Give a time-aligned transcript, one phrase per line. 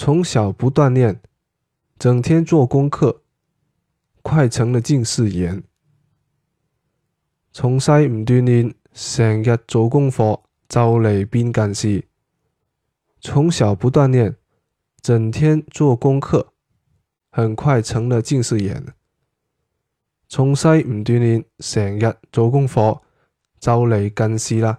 [0.00, 1.20] 从小不锻炼，
[1.98, 3.22] 整天做功课，
[4.22, 5.64] 快成了近视眼。
[7.50, 12.04] 从细唔锻炼，成日做功课，就嚟变近视。
[13.20, 14.36] 从小不锻炼，
[15.02, 16.52] 整天做功课，
[17.32, 18.94] 很快成了近视眼。
[20.28, 23.02] 从细唔锻炼，成日做功课，
[23.58, 24.78] 就嚟近视啦。